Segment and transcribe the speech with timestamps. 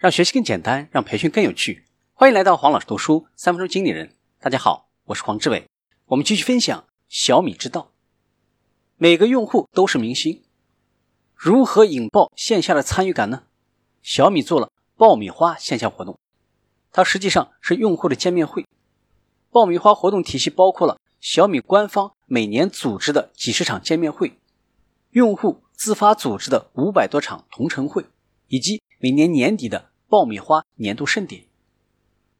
[0.00, 1.84] 让学习更简单，让培训更有趣。
[2.14, 4.16] 欢迎来到黄老师读书三分钟经理人。
[4.40, 5.66] 大家好，我是黄志伟。
[6.06, 7.92] 我们继续分享小米之道。
[8.96, 10.42] 每个用户都是明星，
[11.34, 13.42] 如何引爆线下的参与感呢？
[14.00, 16.18] 小米做了爆米花线下活动，
[16.90, 18.64] 它实际上是用户的见面会。
[19.50, 24.38] 爆米花活动体系包括了小米官方每年组织的几十场见面会，
[25.10, 28.06] 用户自发组织的五百多场同城会，
[28.48, 31.44] 以及每年年底的爆米花年度盛典。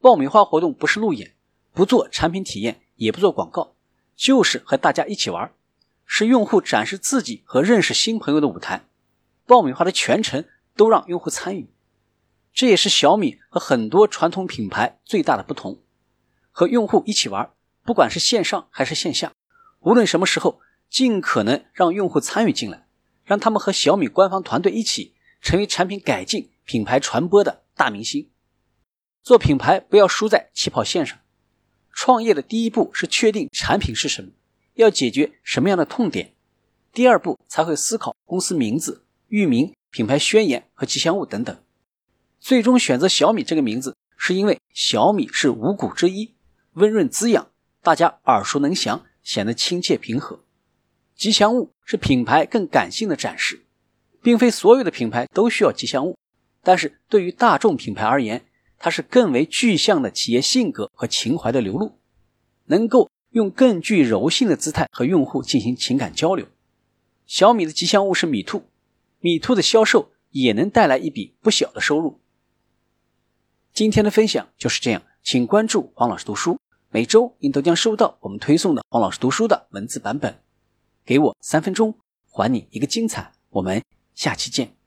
[0.00, 1.36] 爆米花活动不是路演，
[1.72, 3.76] 不做产品体验，也不做广告，
[4.16, 5.52] 就是和大家一起玩。
[6.04, 8.86] 是用户展示自己和认识新朋友的舞台，
[9.46, 11.70] 爆米花的全程都让用户参与，
[12.52, 15.78] 这也是小米和很多传统品牌最大的不同。
[16.50, 17.52] 和用户一起玩，
[17.84, 19.32] 不管是线上还是线下，
[19.78, 22.88] 无论什么时候，尽可能让用户参与进来，
[23.22, 28.30] 让他们和小米官方团队一起成为产品改进、品牌传播的大明星。
[29.22, 31.18] 做品牌不要输在起跑线上，
[31.92, 34.30] 创业的第一步是确定产品是什么。
[34.74, 36.34] 要解决什么样的痛点？
[36.92, 41.62] 第二步才会思考公司名字、域名、品牌宣言和吉祥物等等。
[42.38, 46.34] 最终选择小米这个名字，是因为小米是五谷之一，
[46.72, 47.50] 温润滋养，
[47.82, 50.42] 大家耳熟能详，显得亲切平和。
[51.14, 53.66] 吉祥物是品牌更感性的展示，
[54.22, 56.16] 并非所有的品牌都需要吉祥物，
[56.62, 58.44] 但是对于大众品牌而言，
[58.78, 61.98] 它是更为具象的企业性格和情怀的流露，
[62.66, 63.10] 能够。
[63.32, 66.48] 用更具柔性的姿态和用户进行情感交流。
[67.28, 68.64] 小米的吉祥物是米兔，
[69.20, 72.18] 米兔的销售也能带来一笔不小的收入。
[73.72, 76.58] 今天的分享就是这样，请关注黄老师读书，
[76.90, 80.42] 每周您都将收到我们推送的黄老师读书的文字版本。
[81.04, 81.96] 给我三分钟，
[82.32, 83.30] 还你一个精彩。
[83.50, 83.80] 我们
[84.14, 84.79] 下期见。